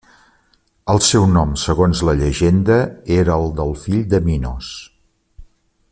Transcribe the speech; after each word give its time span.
El 0.93 1.01
seu 1.07 1.27
nom 1.33 1.51
segons 1.65 2.01
la 2.09 2.15
llegenda 2.21 2.79
era 3.19 3.37
el 3.43 3.53
del 3.61 3.77
fill 3.85 4.03
de 4.15 4.25
Minos. 4.31 4.75